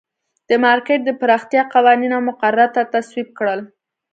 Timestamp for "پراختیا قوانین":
1.19-2.11